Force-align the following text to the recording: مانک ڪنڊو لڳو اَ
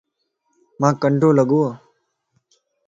مانک 0.81 0.95
ڪنڊو 1.01 1.29
لڳو 1.37 1.59
اَ 1.67 1.71